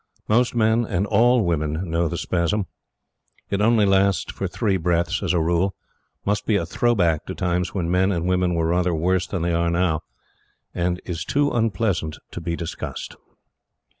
Most 0.27 0.55
men 0.55 0.83
and 0.83 1.05
all 1.05 1.45
women 1.45 1.87
know 1.87 2.07
the 2.07 2.17
spasm. 2.17 2.65
It 3.51 3.61
only 3.61 3.85
lasts 3.85 4.31
for 4.31 4.47
three 4.47 4.75
breaths 4.77 5.21
as 5.21 5.31
a 5.31 5.39
rule, 5.39 5.75
must 6.25 6.47
be 6.47 6.55
a 6.55 6.65
"throw 6.65 6.95
back" 6.95 7.27
to 7.27 7.35
times 7.35 7.75
when 7.75 7.91
men 7.91 8.11
and 8.11 8.25
women 8.25 8.55
were 8.55 8.65
rather 8.65 8.95
worse 8.95 9.27
than 9.27 9.43
they 9.43 9.53
are 9.53 9.69
now, 9.69 10.01
and 10.73 10.99
is 11.05 11.23
too 11.23 11.51
unpleasant 11.51 12.17
to 12.31 12.41
be 12.41 12.55
discussed. 12.55 13.15